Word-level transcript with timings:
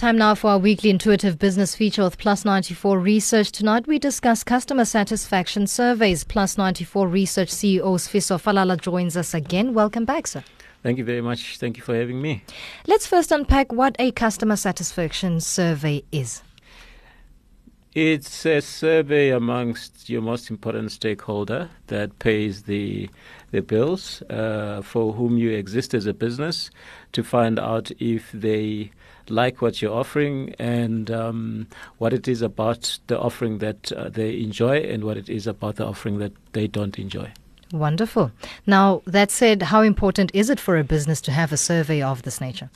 Time 0.00 0.16
now 0.16 0.34
for 0.34 0.48
our 0.48 0.58
weekly 0.58 0.88
intuitive 0.88 1.38
business 1.38 1.74
feature 1.74 2.02
with 2.02 2.16
Plus 2.16 2.46
94 2.46 2.98
Research. 2.98 3.52
Tonight 3.52 3.86
we 3.86 3.98
discuss 3.98 4.42
customer 4.42 4.86
satisfaction 4.86 5.66
surveys. 5.66 6.24
Plus 6.24 6.56
94 6.56 7.06
Research 7.06 7.50
CEO 7.50 7.82
Sifiso 7.82 8.40
Falala 8.40 8.80
joins 8.80 9.14
us 9.14 9.34
again. 9.34 9.74
Welcome 9.74 10.06
back, 10.06 10.26
sir. 10.26 10.42
Thank 10.82 10.96
you 10.96 11.04
very 11.04 11.20
much. 11.20 11.58
Thank 11.58 11.76
you 11.76 11.82
for 11.82 11.94
having 11.94 12.22
me. 12.22 12.42
Let's 12.86 13.06
first 13.06 13.30
unpack 13.30 13.74
what 13.74 13.94
a 13.98 14.10
customer 14.12 14.56
satisfaction 14.56 15.38
survey 15.38 16.02
is. 16.10 16.42
It's 17.92 18.46
a 18.46 18.60
survey 18.60 19.30
amongst 19.30 20.08
your 20.08 20.22
most 20.22 20.48
important 20.48 20.92
stakeholder 20.92 21.70
that 21.88 22.20
pays 22.20 22.62
the 22.62 23.10
the 23.50 23.62
bills 23.62 24.22
uh, 24.30 24.80
for 24.80 25.12
whom 25.12 25.36
you 25.36 25.50
exist 25.50 25.92
as 25.92 26.06
a 26.06 26.14
business 26.14 26.70
to 27.10 27.24
find 27.24 27.58
out 27.58 27.90
if 27.98 28.30
they 28.30 28.92
like 29.28 29.60
what 29.60 29.82
you're 29.82 29.92
offering 29.92 30.54
and 30.58 31.10
um, 31.10 31.66
what 31.98 32.12
it 32.12 32.28
is 32.28 32.42
about 32.42 33.00
the 33.08 33.18
offering 33.18 33.58
that 33.58 33.90
uh, 33.92 34.08
they 34.08 34.40
enjoy 34.40 34.76
and 34.78 35.02
what 35.02 35.16
it 35.16 35.28
is 35.28 35.48
about 35.48 35.74
the 35.76 35.84
offering 35.84 36.18
that 36.18 36.32
they 36.52 36.68
don't 36.68 36.96
enjoy. 36.96 37.32
Wonderful. 37.72 38.30
Now, 38.66 39.02
that 39.06 39.32
said, 39.32 39.62
how 39.62 39.82
important 39.82 40.30
is 40.32 40.48
it 40.48 40.60
for 40.60 40.76
a 40.76 40.84
business 40.84 41.20
to 41.22 41.32
have 41.32 41.52
a 41.52 41.56
survey 41.56 42.02
of 42.02 42.22
this 42.22 42.40
nature? 42.40 42.70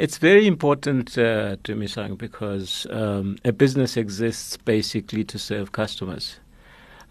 It's 0.00 0.16
very 0.16 0.46
important 0.46 1.18
uh, 1.18 1.56
to 1.62 1.74
me, 1.74 1.86
Sang, 1.86 2.14
because 2.14 2.86
um, 2.88 3.36
a 3.44 3.52
business 3.52 3.98
exists 3.98 4.56
basically 4.56 5.24
to 5.24 5.38
serve 5.38 5.72
customers. 5.72 6.40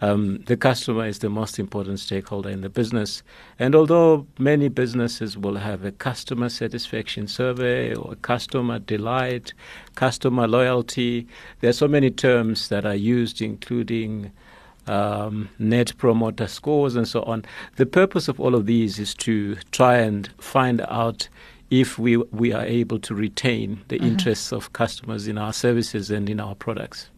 Um, 0.01 0.39
the 0.47 0.57
customer 0.57 1.05
is 1.05 1.19
the 1.19 1.29
most 1.29 1.59
important 1.59 1.99
stakeholder 1.99 2.49
in 2.49 2.61
the 2.61 2.69
business. 2.69 3.21
And 3.59 3.75
although 3.75 4.25
many 4.39 4.69
businesses 4.69 5.37
will 5.37 5.57
have 5.57 5.85
a 5.85 5.91
customer 5.91 6.49
satisfaction 6.49 7.27
survey 7.27 7.93
or 7.93 8.15
customer 8.23 8.79
delight, 8.79 9.53
customer 9.93 10.47
loyalty, 10.47 11.27
there 11.59 11.69
are 11.69 11.73
so 11.73 11.87
many 11.87 12.09
terms 12.09 12.69
that 12.69 12.87
are 12.87 12.95
used, 12.95 13.39
including 13.39 14.31
um, 14.87 15.49
net 15.59 15.93
promoter 15.99 16.47
scores 16.47 16.95
and 16.95 17.07
so 17.07 17.21
on. 17.21 17.45
The 17.75 17.85
purpose 17.85 18.27
of 18.27 18.39
all 18.39 18.55
of 18.55 18.65
these 18.65 18.97
is 18.97 19.13
to 19.15 19.57
try 19.71 19.97
and 19.97 20.27
find 20.39 20.81
out 20.89 21.29
if 21.69 21.99
we 21.99 22.17
we 22.17 22.51
are 22.53 22.65
able 22.65 22.99
to 22.99 23.15
retain 23.15 23.81
the 23.87 23.97
mm-hmm. 23.97 24.07
interests 24.07 24.51
of 24.51 24.73
customers 24.73 25.27
in 25.27 25.37
our 25.37 25.53
services 25.53 26.09
and 26.11 26.29
in 26.29 26.39
our 26.39 26.55
products. 26.55 27.09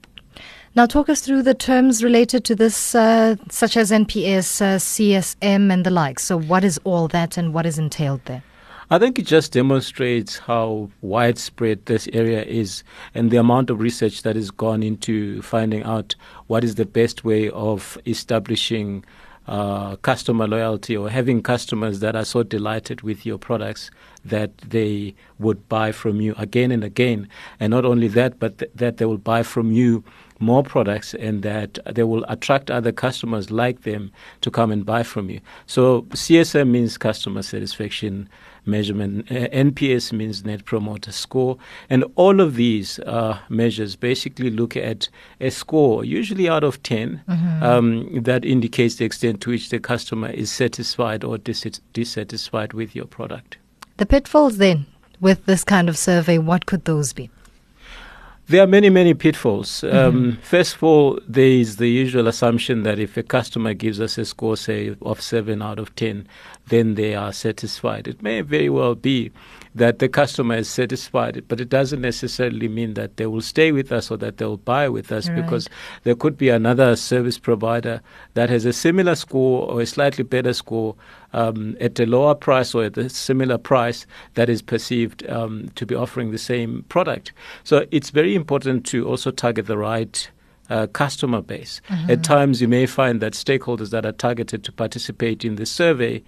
Now, 0.74 0.86
talk 0.86 1.10
us 1.10 1.20
through 1.20 1.44
the 1.44 1.54
terms 1.54 2.02
related 2.02 2.46
to 2.46 2.56
this, 2.56 2.96
uh, 2.96 3.36
such 3.50 3.76
as 3.76 3.92
NPS, 3.92 4.62
uh, 4.62 4.78
CSM, 4.78 5.70
and 5.70 5.86
the 5.86 5.92
like. 5.92 6.18
So, 6.18 6.40
what 6.40 6.64
is 6.64 6.80
all 6.86 7.10
that 7.10 7.36
and 7.36 7.54
what 7.54 7.66
is 7.66 7.78
entailed 7.78 8.22
there? 8.24 8.42
I 8.90 8.98
think 8.98 9.20
it 9.20 9.26
just 9.26 9.54
demonstrates 9.54 10.38
how 10.38 10.90
widespread 11.02 11.86
this 11.86 12.08
area 12.12 12.44
is 12.44 12.84
and 13.14 13.32
the 13.32 13.38
amount 13.38 13.70
of 13.70 13.80
research 13.80 14.24
that 14.24 14.36
has 14.36 14.52
gone 14.52 14.84
into 14.84 15.42
finding 15.42 15.84
out 15.84 16.16
what 16.48 16.64
is 16.64 16.76
the 16.76 16.86
best 16.86 17.24
way 17.24 17.50
of 17.52 17.98
establishing 18.06 19.06
uh, 19.48 19.96
customer 19.98 20.48
loyalty 20.48 20.96
or 20.96 21.10
having 21.10 21.42
customers 21.42 22.00
that 22.02 22.16
are 22.16 22.26
so 22.26 22.44
delighted 22.44 23.02
with 23.02 23.26
your 23.26 23.38
products 23.38 23.92
that 24.26 24.58
they 24.60 25.16
would 25.40 25.68
buy 25.70 25.92
from 25.92 26.22
you 26.22 26.36
again 26.38 26.72
and 26.72 26.84
again. 26.84 27.28
And 27.60 27.72
not 27.72 27.86
only 27.86 28.08
that, 28.10 28.40
but 28.40 28.58
th- 28.60 28.72
that 28.76 28.98
they 28.98 29.06
will 29.06 29.18
buy 29.18 29.44
from 29.44 29.72
you 29.72 30.04
more 30.42 30.64
products 30.64 31.14
and 31.14 31.44
that 31.44 31.78
they 31.86 32.04
will 32.04 32.26
attract 32.28 32.72
other 32.72 32.92
customers 32.92 33.52
like 33.52 33.84
them 33.84 34.12
to 34.42 34.50
come 34.50 34.72
and 34.72 34.86
buy 34.86 35.04
from 35.04 35.30
you. 35.30 35.40
So 35.68 36.02
CSM 36.10 36.70
means 36.70 36.98
customer 36.98 37.44
satisfaction 37.44 38.28
measurement, 38.66 39.26
NPS 39.28 40.12
means 40.12 40.44
net 40.44 40.66
promoter 40.66 41.12
score, 41.12 41.58
and 41.90 42.04
all 42.16 42.40
of 42.40 42.56
these 42.56 43.00
uh, 43.00 43.40
measures 43.50 43.96
basically 43.96 44.50
look 44.50 44.76
at 44.76 45.10
a 45.40 45.50
score, 45.50 46.06
usually 46.06 46.48
out 46.48 46.64
of 46.64 46.82
10, 46.84 47.22
mm-hmm. 47.28 47.64
um, 47.64 48.22
that 48.22 48.46
indicates 48.46 48.96
the 48.96 49.06
extent 49.06 49.42
to 49.42 49.50
which 49.50 49.70
the 49.70 49.80
customer 49.80 50.30
is 50.30 50.52
satisfied 50.52 51.24
or 51.24 51.38
dis- 51.38 51.82
dissatisfied 51.94 52.74
with 52.74 52.96
your 52.96 53.06
product. 53.06 53.58
The 54.02 54.08
pitfalls 54.08 54.58
then 54.58 54.88
with 55.20 55.46
this 55.46 55.64
kind 55.64 55.88
of 55.88 55.96
survey, 55.96 56.40
what 56.40 56.66
could 56.66 56.86
those 56.86 57.14
be? 57.14 57.30
There 58.48 58.64
are 58.64 58.66
many, 58.66 58.90
many 58.90 59.14
pitfalls. 59.14 59.70
Mm-hmm. 59.70 59.96
Um, 59.96 60.38
first 60.42 60.78
of 60.78 60.84
all, 60.84 61.20
there 61.28 61.46
is 61.46 61.76
the 61.76 61.88
usual 61.88 62.28
assumption 62.28 62.82
that 62.82 62.98
if 62.98 63.16
a 63.16 63.22
customer 63.22 63.76
gives 63.76 64.02
us 64.02 64.18
a 64.18 64.26
score, 64.26 64.58
say, 64.58 64.96
of 65.04 65.22
7 65.22 65.62
out 65.62 65.78
of 65.78 65.94
10, 65.94 66.28
then 66.70 66.96
they 66.96 67.14
are 67.14 67.32
satisfied. 67.32 68.08
It 68.08 68.24
may 68.24 68.42
very 68.42 68.70
well 68.70 68.96
be 68.96 69.32
that 69.76 70.00
the 70.00 70.10
customer 70.10 70.56
is 70.56 70.68
satisfied, 70.68 71.44
but 71.48 71.62
it 71.62 71.70
doesn't 71.70 72.02
necessarily 72.02 72.68
mean 72.68 72.96
that 72.96 73.18
they 73.18 73.28
will 73.28 73.42
stay 73.42 73.72
with 73.72 73.92
us 73.92 74.10
or 74.10 74.18
that 74.18 74.38
they 74.38 74.46
will 74.46 74.58
buy 74.58 74.90
with 74.90 75.12
us 75.12 75.30
right. 75.30 75.36
because 75.36 75.70
there 76.04 76.16
could 76.16 76.40
be 76.40 76.50
another 76.50 76.96
service 76.96 77.38
provider 77.38 78.02
that 78.34 78.50
has 78.50 78.66
a 78.66 78.74
similar 78.74 79.14
score 79.14 79.72
or 79.72 79.80
a 79.80 79.86
slightly 79.86 80.24
better 80.24 80.54
score 80.54 80.96
um, 81.34 81.76
at 81.80 82.00
a 82.00 82.06
lower 82.06 82.36
price 82.36 82.74
or 82.76 82.84
at 82.84 82.98
a 82.98 83.10
similar 83.10 83.58
price 83.58 84.06
that 84.34 84.50
is 84.50 84.62
perceived 84.62 85.28
um, 85.30 85.70
to 85.76 85.86
be 85.86 85.96
offering 85.96 86.32
the 86.32 86.38
same 86.38 86.84
product. 86.90 87.34
So 87.64 87.86
it's 87.92 88.10
very 88.10 88.36
important 88.36 88.86
to 88.88 89.08
also 89.08 89.32
target 89.32 89.68
the 89.68 89.78
right. 89.78 90.30
Uh, 90.70 90.88
customer 90.88 91.42
base. 91.42 91.82
Mm-hmm. 91.90 92.12
At 92.12 92.24
times, 92.24 92.62
you 92.62 92.68
may 92.70 92.86
find 92.86 93.20
that 93.20 93.34
stakeholders 93.34 93.90
that 93.90 94.06
are 94.06 94.14
targeted 94.14 94.64
to 94.64 94.72
participate 94.72 95.44
in 95.44 95.56
the 95.56 95.66
survey 95.66 96.24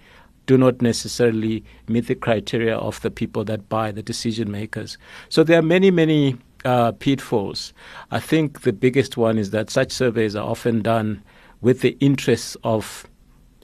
do 0.46 0.58
not 0.58 0.82
necessarily 0.82 1.64
meet 1.88 2.08
the 2.08 2.14
criteria 2.14 2.76
of 2.76 3.00
the 3.00 3.10
people 3.10 3.44
that 3.44 3.68
buy, 3.68 3.90
the 3.90 4.02
decision 4.02 4.50
makers. 4.50 4.98
So 5.28 5.44
there 5.44 5.58
are 5.58 5.62
many, 5.62 5.90
many 5.90 6.36
uh, 6.64 6.92
pitfalls. 6.92 7.72
I 8.10 8.20
think 8.20 8.62
the 8.62 8.72
biggest 8.72 9.16
one 9.16 9.38
is 9.38 9.50
that 9.50 9.70
such 9.70 9.92
surveys 9.92 10.36
are 10.36 10.46
often 10.46 10.82
done 10.82 11.22
with 11.60 11.80
the 11.80 11.96
interests 12.00 12.56
of 12.64 13.06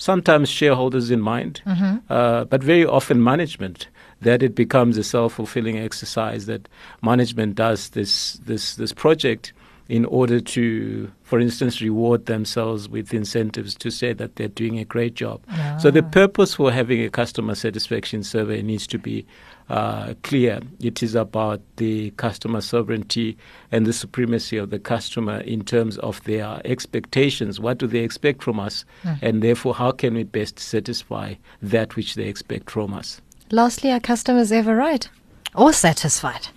sometimes 0.01 0.49
shareholders 0.49 1.11
in 1.11 1.21
mind, 1.21 1.63
mm-hmm. 1.67 1.99
uh, 2.09 2.45
but 2.45 2.65
very 2.65 2.85
often 2.85 3.23
management. 3.23 3.89
That 4.23 4.43
it 4.43 4.55
becomes 4.55 4.99
a 4.99 5.03
self-fulfilling 5.03 5.79
exercise 5.79 6.45
that 6.45 6.69
management 7.03 7.55
does 7.55 7.91
this 7.91 8.35
this 8.45 8.75
this 8.77 8.93
project 8.93 9.55
in 9.89 10.05
order 10.05 10.41
to, 10.41 11.11
for 11.23 11.41
instance, 11.41 11.83
reward 11.83 12.27
themselves 12.27 12.89
with 12.89 13.13
incentives 13.13 13.75
to 13.75 13.91
say 13.91 14.13
that 14.13 14.37
they're 14.37 14.47
doing 14.47 14.79
a 14.79 14.85
great 14.85 15.15
job. 15.15 15.41
Ah. 15.49 15.70
So 15.81 15.91
the 15.91 16.03
purpose 16.03 16.55
for 16.55 16.71
having 16.71 17.03
a 17.03 17.09
customer 17.09 17.55
satisfaction 17.55 18.23
survey 18.23 18.61
needs 18.61 18.87
to 18.89 18.99
be 18.99 19.25
uh, 19.71 20.13
clear. 20.23 20.61
It 20.79 21.03
is 21.03 21.15
about 21.15 21.63
the 21.77 22.11
customer 22.13 22.61
sovereignty 22.61 23.39
and 23.73 23.87
the 23.87 23.95
supremacy 23.95 24.59
of 24.59 24.69
the 24.69 24.79
customer 24.79 25.39
in 25.41 25.65
terms 25.65 25.97
of 25.99 26.23
their 26.25 26.61
expectations. 26.67 27.61
What 27.61 27.79
do 27.79 27.87
they 27.87 28.01
expect 28.01 28.43
from 28.43 28.61
us? 28.61 28.85
Mm. 29.05 29.19
And 29.23 29.43
therefore, 29.43 29.75
how 29.75 29.93
can 29.93 30.13
we 30.13 30.25
best 30.25 30.59
satisfy 30.59 31.37
that 31.63 31.97
which 31.97 32.15
they 32.15 32.29
expect 32.29 32.71
from 32.71 32.93
us? 32.93 33.23
Lastly, 33.51 33.91
are 33.91 34.01
customers 34.01 34.53
ever 34.53 34.77
right 34.77 35.09
or 35.55 35.73
satisfied? 35.73 36.49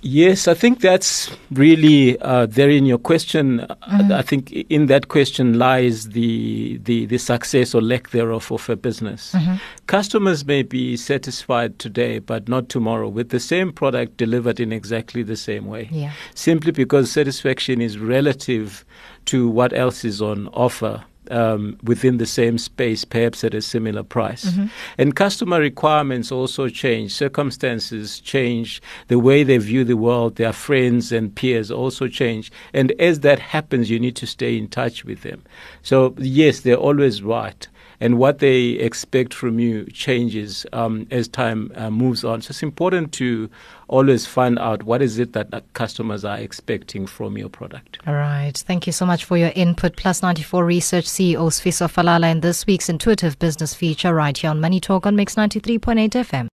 Yes, 0.00 0.46
I 0.46 0.54
think 0.54 0.80
that's 0.80 1.30
really 1.50 2.18
uh, 2.20 2.46
there 2.46 2.70
in 2.70 2.86
your 2.86 2.98
question. 2.98 3.66
Mm-hmm. 3.68 4.12
I 4.12 4.22
think 4.22 4.52
in 4.52 4.86
that 4.86 5.08
question 5.08 5.58
lies 5.58 6.10
the, 6.10 6.78
the, 6.78 7.06
the 7.06 7.18
success 7.18 7.74
or 7.74 7.82
lack 7.82 8.10
thereof 8.10 8.52
of 8.52 8.68
a 8.68 8.76
business. 8.76 9.32
Mm-hmm. 9.32 9.56
Customers 9.86 10.44
may 10.44 10.62
be 10.62 10.96
satisfied 10.96 11.78
today, 11.78 12.20
but 12.20 12.48
not 12.48 12.68
tomorrow 12.68 13.08
with 13.08 13.30
the 13.30 13.40
same 13.40 13.72
product 13.72 14.16
delivered 14.16 14.60
in 14.60 14.72
exactly 14.72 15.22
the 15.22 15.36
same 15.36 15.66
way. 15.66 15.88
Yeah. 15.90 16.12
Simply 16.34 16.70
because 16.72 17.10
satisfaction 17.10 17.80
is 17.80 17.98
relative 17.98 18.84
to 19.26 19.48
what 19.48 19.72
else 19.72 20.04
is 20.04 20.22
on 20.22 20.48
offer 20.48 21.04
um, 21.30 21.78
within 21.82 22.18
the 22.18 22.26
same 22.26 22.58
space, 22.58 23.04
perhaps 23.04 23.44
at 23.44 23.54
a 23.54 23.62
similar 23.62 24.02
price. 24.02 24.46
Mm-hmm. 24.46 24.66
And 24.98 25.16
customer 25.16 25.60
requirements 25.60 26.32
also 26.32 26.68
change, 26.68 27.14
circumstances 27.14 28.20
change, 28.20 28.82
the 29.08 29.18
way 29.18 29.42
they 29.42 29.58
view 29.58 29.84
the 29.84 29.96
world, 29.96 30.36
their 30.36 30.52
friends 30.52 31.12
and 31.12 31.34
peers 31.34 31.70
also 31.70 32.08
change. 32.08 32.50
And 32.72 32.92
as 32.92 33.20
that 33.20 33.38
happens, 33.38 33.90
you 33.90 33.98
need 33.98 34.16
to 34.16 34.26
stay 34.26 34.56
in 34.56 34.68
touch 34.68 35.04
with 35.04 35.22
them. 35.22 35.42
So, 35.82 36.14
yes, 36.18 36.60
they're 36.60 36.76
always 36.76 37.22
right 37.22 37.68
and 38.00 38.18
what 38.18 38.38
they 38.38 38.70
expect 38.70 39.34
from 39.34 39.58
you 39.58 39.84
changes 39.86 40.66
um, 40.72 41.06
as 41.10 41.28
time 41.28 41.72
uh, 41.74 41.90
moves 41.90 42.24
on. 42.24 42.42
So 42.42 42.50
it's 42.50 42.62
important 42.62 43.12
to 43.14 43.50
always 43.88 44.26
find 44.26 44.58
out 44.58 44.82
what 44.82 45.02
is 45.02 45.18
it 45.18 45.32
that 45.32 45.64
customers 45.72 46.24
are 46.24 46.38
expecting 46.38 47.06
from 47.06 47.36
your 47.38 47.48
product. 47.48 47.98
All 48.06 48.14
right. 48.14 48.56
Thank 48.56 48.86
you 48.86 48.92
so 48.92 49.06
much 49.06 49.24
for 49.24 49.36
your 49.36 49.52
input. 49.54 49.96
Plus 49.96 50.22
94 50.22 50.64
Research 50.64 51.06
CEO 51.06 51.50
Sifiso 51.50 51.88
Falala 51.88 52.30
in 52.30 52.40
this 52.40 52.66
week's 52.66 52.88
Intuitive 52.88 53.38
Business 53.38 53.74
feature 53.74 54.14
right 54.14 54.36
here 54.36 54.50
on 54.50 54.60
Money 54.60 54.80
Talk 54.80 55.06
on 55.06 55.16
Mix 55.16 55.34
93.8 55.34 56.10
FM. 56.10 56.46